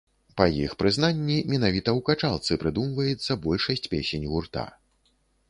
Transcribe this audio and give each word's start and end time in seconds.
Па 0.39 0.45
іх 0.65 0.71
прызнанні, 0.79 1.35
менавіта 1.51 1.89
ў 1.99 2.07
качалцы 2.09 2.59
прыдумваецца 2.65 3.39
большасць 3.45 3.87
песень 3.95 4.27
гурта. 4.35 4.67